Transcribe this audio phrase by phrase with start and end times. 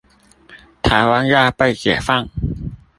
[0.81, 2.27] 台灣要被解放